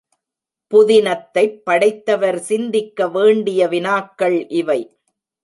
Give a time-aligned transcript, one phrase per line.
[0.71, 4.79] புதினத்தைப் படைத்தவர் சிந்திக்க வேண்டிய வினாக்கள் இவை.